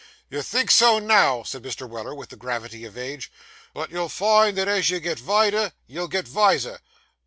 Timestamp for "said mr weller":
1.43-2.15